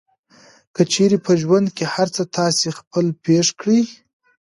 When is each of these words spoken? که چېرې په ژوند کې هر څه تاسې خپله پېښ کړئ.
که 0.75 0.81
چېرې 0.93 1.17
په 1.25 1.31
ژوند 1.41 1.67
کې 1.77 1.85
هر 1.93 2.07
څه 2.15 2.23
تاسې 2.37 2.67
خپله 2.79 3.11
پېښ 3.25 3.47
کړئ. 3.59 3.81